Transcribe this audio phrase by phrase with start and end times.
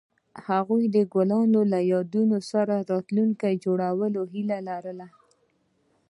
[0.47, 5.07] هغوی د ګلونه له یادونو سره راتلونکی جوړولو هیله لرله.